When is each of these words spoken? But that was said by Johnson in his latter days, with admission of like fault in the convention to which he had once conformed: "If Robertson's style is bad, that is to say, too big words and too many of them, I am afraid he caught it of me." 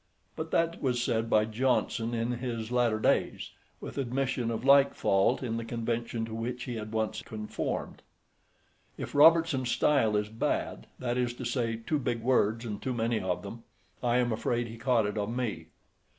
But 0.35 0.49
that 0.49 0.81
was 0.81 0.99
said 1.03 1.29
by 1.29 1.45
Johnson 1.45 2.15
in 2.15 2.31
his 2.39 2.71
latter 2.71 2.97
days, 2.99 3.51
with 3.79 3.99
admission 3.99 4.49
of 4.49 4.65
like 4.65 4.95
fault 4.95 5.43
in 5.43 5.57
the 5.57 5.63
convention 5.63 6.25
to 6.25 6.33
which 6.33 6.63
he 6.63 6.73
had 6.73 6.91
once 6.91 7.21
conformed: 7.21 8.01
"If 8.97 9.13
Robertson's 9.13 9.69
style 9.69 10.15
is 10.17 10.27
bad, 10.29 10.87
that 10.97 11.19
is 11.19 11.35
to 11.35 11.45
say, 11.45 11.75
too 11.75 11.99
big 11.99 12.23
words 12.23 12.65
and 12.65 12.81
too 12.81 12.95
many 12.95 13.19
of 13.19 13.43
them, 13.43 13.63
I 14.01 14.17
am 14.17 14.31
afraid 14.31 14.65
he 14.65 14.77
caught 14.79 15.05
it 15.05 15.19
of 15.19 15.29
me." 15.29 15.67